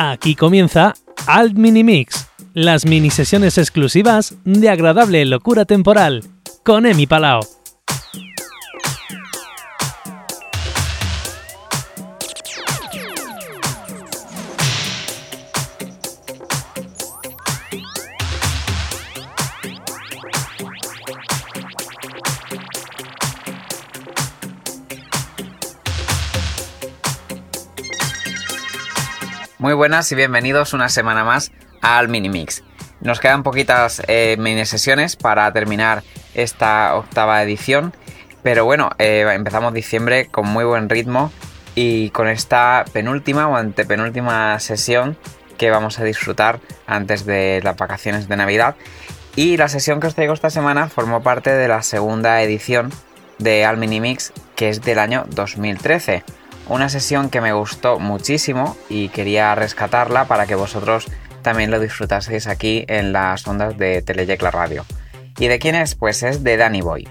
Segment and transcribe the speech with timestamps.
[0.00, 0.94] Aquí comienza
[1.26, 6.22] Alt Mini Mix, las mini sesiones exclusivas de agradable locura temporal,
[6.62, 7.57] con Emi Palao.
[29.98, 31.50] Y bienvenidos una semana más
[31.82, 32.62] al Mini Mix.
[33.00, 37.92] Nos quedan poquitas eh, mini sesiones para terminar esta octava edición,
[38.44, 41.32] pero bueno, eh, empezamos diciembre con muy buen ritmo
[41.74, 45.16] y con esta penúltima o antepenúltima sesión
[45.56, 48.76] que vamos a disfrutar antes de las vacaciones de Navidad.
[49.34, 52.92] Y la sesión que os traigo esta semana formó parte de la segunda edición
[53.38, 56.22] de Al Mini Mix, que es del año 2013
[56.68, 61.06] una sesión que me gustó muchísimo y quería rescatarla para que vosotros
[61.42, 64.84] también lo disfrutaseis aquí en las ondas de Teleyecla Radio.
[65.38, 65.94] ¿Y de quién es?
[65.94, 67.08] Pues es de Danny Boy.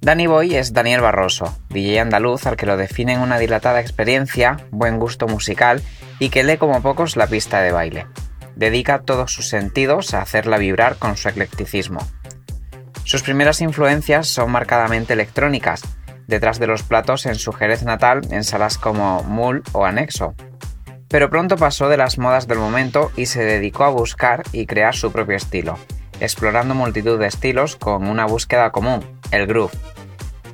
[0.00, 4.98] Danny Boy es Daniel Barroso, DJ andaluz al que lo definen una dilatada experiencia, buen
[4.98, 5.82] gusto musical
[6.20, 8.06] y que lee como pocos la pista de baile.
[8.54, 12.00] Dedica todos sus sentidos a hacerla vibrar con su eclecticismo.
[13.04, 15.82] Sus primeras influencias son marcadamente electrónicas,
[16.28, 20.34] detrás de los platos en su Jerez natal en salas como Mul o Anexo.
[21.08, 24.94] Pero pronto pasó de las modas del momento y se dedicó a buscar y crear
[24.94, 25.78] su propio estilo,
[26.20, 29.72] explorando multitud de estilos con una búsqueda común, el groove.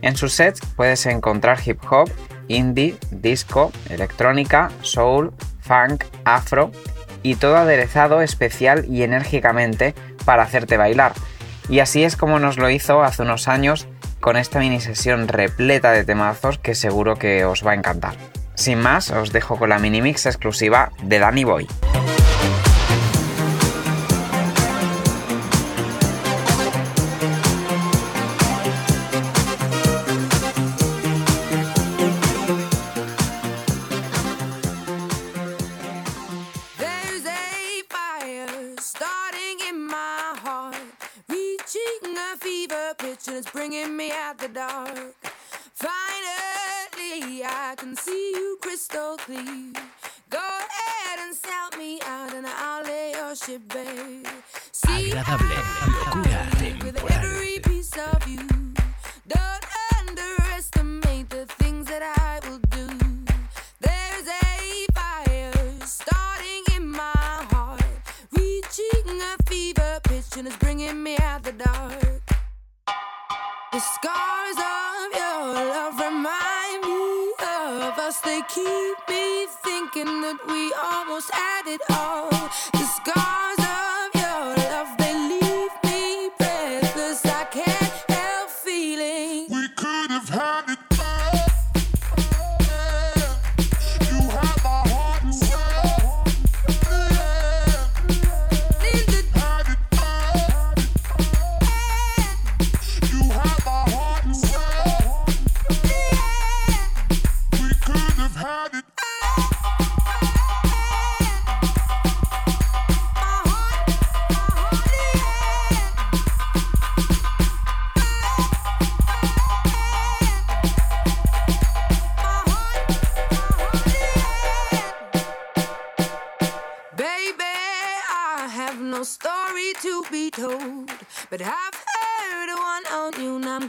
[0.00, 2.09] En sus sets puedes encontrar hip hop,
[2.47, 6.70] indie, disco, electrónica, soul, funk, afro
[7.22, 9.94] y todo aderezado especial y enérgicamente
[10.25, 11.14] para hacerte bailar.
[11.68, 13.86] Y así es como nos lo hizo hace unos años
[14.20, 18.14] con esta mini sesión repleta de temazos que seguro que os va a encantar.
[18.54, 21.66] Sin más, os dejo con la mini mix exclusiva de Danny Boy.
[54.04, 55.48] Agradable,
[55.87, 57.25] locura temporal.
[70.36, 72.22] and it's bringing me out the dark.
[73.72, 78.19] The scars of your love remind me of us.
[78.21, 82.23] They keep me thinking that we almost had it all.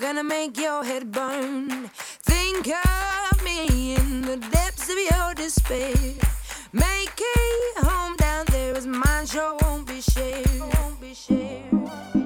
[0.05, 1.89] Gonna make your head burn.
[2.21, 5.95] Think of me in the depths of your despair.
[6.71, 10.59] Make a home down there as mine sure won't be shared.
[10.59, 12.24] Won't be shared.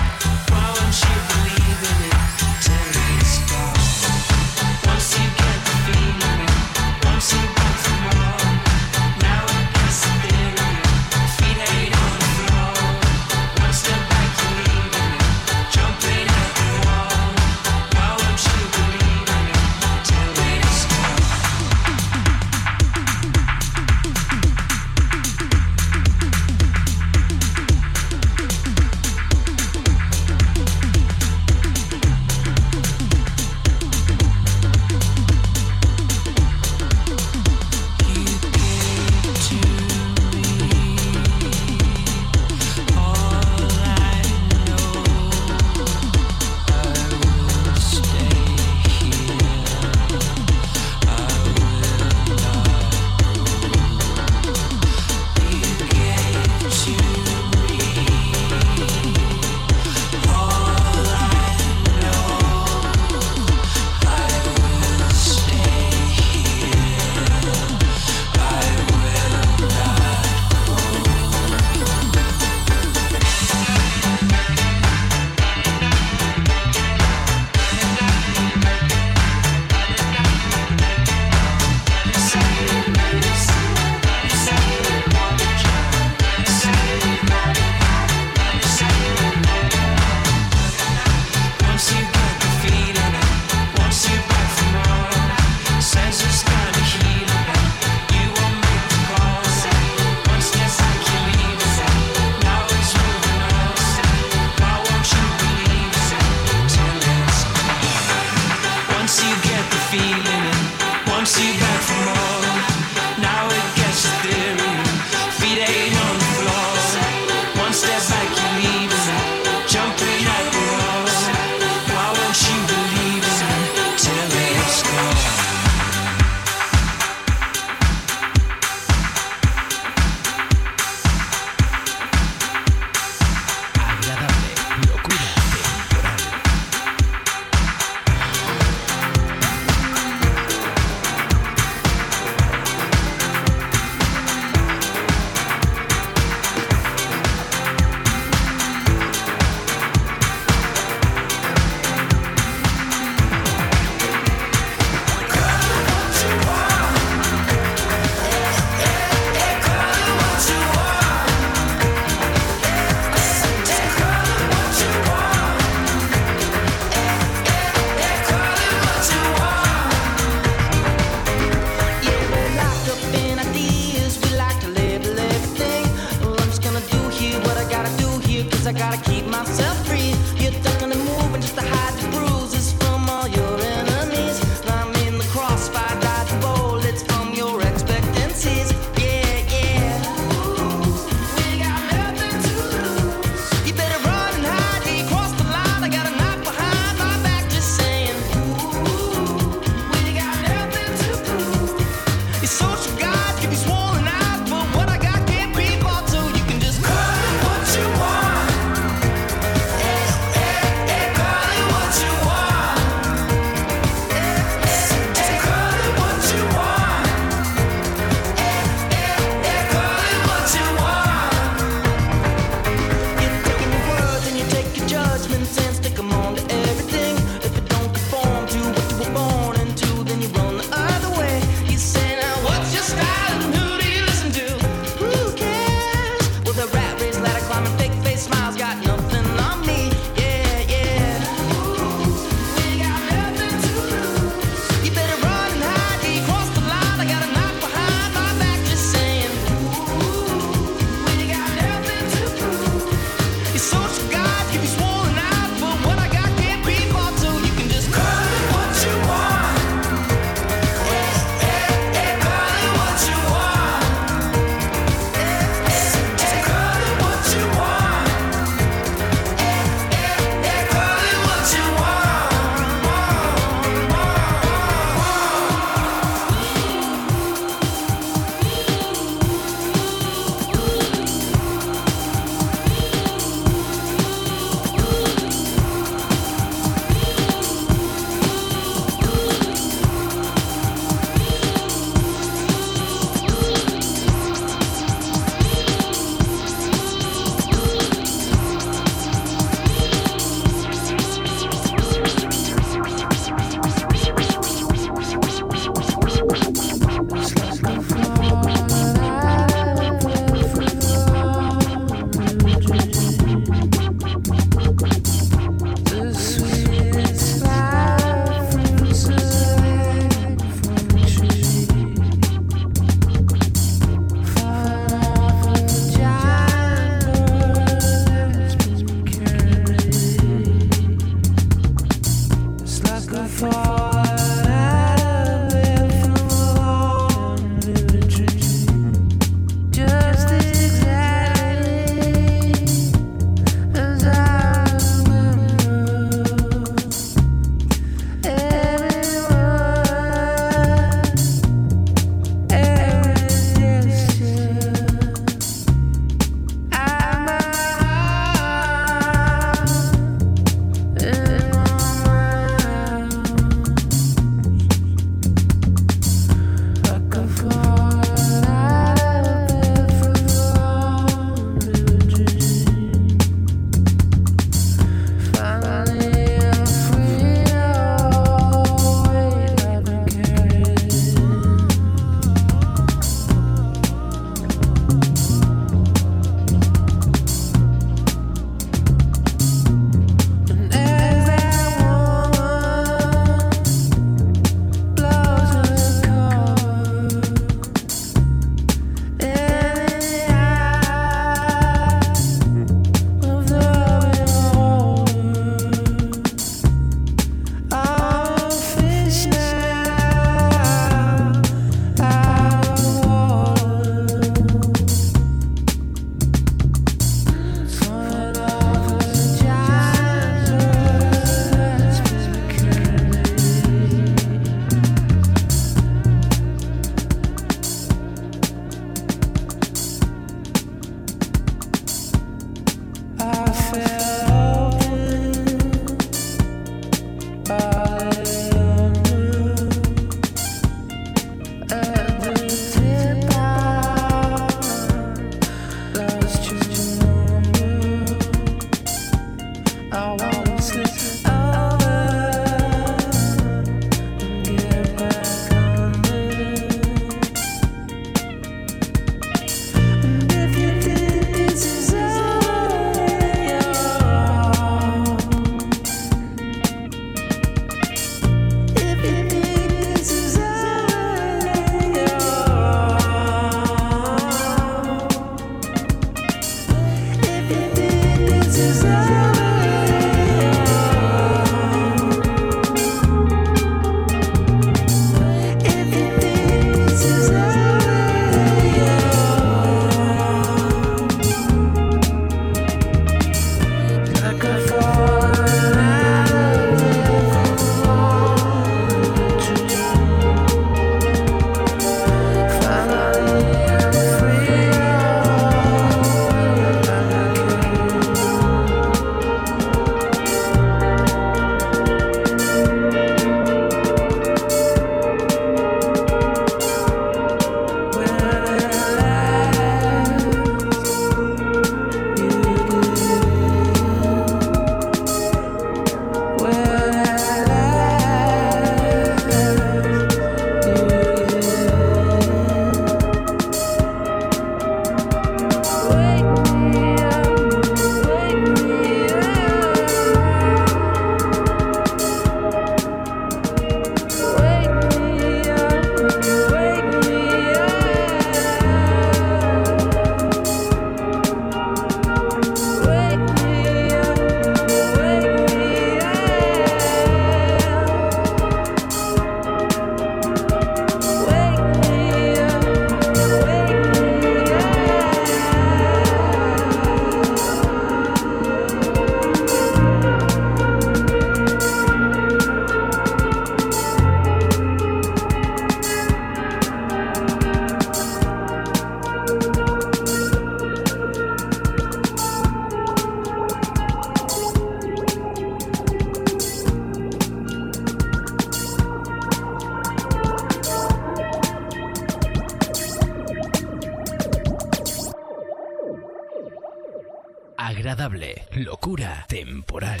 [598.60, 600.00] Locura temporal.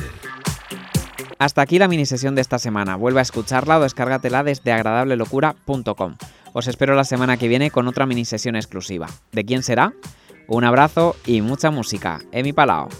[1.38, 2.94] Hasta aquí la mini sesión de esta semana.
[2.94, 6.16] Vuelve a escucharla o descárgatela desde agradablelocura.com.
[6.52, 9.06] Os espero la semana que viene con otra mini sesión exclusiva.
[9.32, 9.94] ¿De quién será?
[10.46, 12.20] Un abrazo y mucha música.
[12.32, 12.90] Emi Palao.